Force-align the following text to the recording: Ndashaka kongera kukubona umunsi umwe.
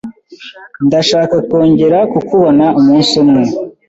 Ndashaka 0.85 1.35
kongera 1.47 1.99
kukubona 2.11 2.65
umunsi 2.79 3.13
umwe. 3.23 3.43